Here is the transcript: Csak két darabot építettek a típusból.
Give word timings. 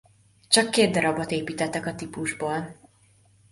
Csak 0.47 0.71
két 0.71 0.91
darabot 0.93 1.31
építettek 1.31 1.85
a 1.85 1.95
típusból. 1.95 2.75